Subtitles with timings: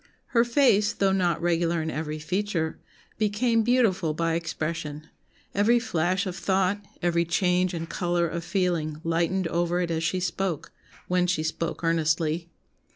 [0.29, 2.79] Her face, though not regular in 'every feature,'
[3.19, 5.05] became beautiful by expression,
[5.53, 10.19] every flash of thought, every change and colour of feeling lightened over it as she
[10.19, 10.71] spoke,
[11.07, 12.49] when she spoke earnestly.